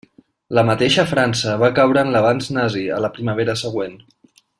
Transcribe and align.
La 0.59 0.63
mateixa 0.69 1.03
França 1.11 1.53
va 1.63 1.69
caure 1.79 2.05
en 2.05 2.09
l'avanç 2.15 2.47
nazi 2.59 2.83
a 2.97 2.99
la 3.07 3.13
primavera 3.19 3.57
següent. 3.67 3.99